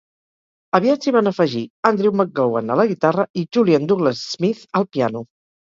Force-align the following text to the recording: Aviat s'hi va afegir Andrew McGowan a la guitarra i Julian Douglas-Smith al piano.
Aviat 0.79 1.03
s'hi 1.07 1.13
va 1.15 1.21
afegir 1.33 1.61
Andrew 1.91 2.15
McGowan 2.23 2.75
a 2.77 2.81
la 2.83 2.89
guitarra 2.95 3.29
i 3.43 3.45
Julian 3.59 3.89
Douglas-Smith 3.95 4.67
al 4.83 4.93
piano. 4.97 5.29